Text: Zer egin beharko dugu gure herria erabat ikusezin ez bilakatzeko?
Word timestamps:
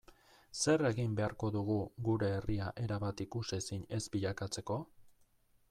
Zer 0.61 0.83
egin 0.87 1.11
beharko 1.19 1.49
dugu 1.55 1.75
gure 2.07 2.29
herria 2.37 2.71
erabat 2.85 3.23
ikusezin 3.29 3.85
ez 3.99 4.03
bilakatzeko? 4.17 4.83